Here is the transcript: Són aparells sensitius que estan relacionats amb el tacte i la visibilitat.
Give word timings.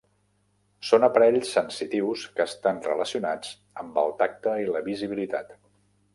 Són 0.91 1.03
aparells 1.07 1.51
sensitius 1.57 2.23
que 2.39 2.47
estan 2.51 2.81
relacionats 2.87 3.53
amb 3.83 4.01
el 4.05 4.17
tacte 4.25 4.57
i 4.65 4.69
la 4.73 4.85
visibilitat. 4.91 5.55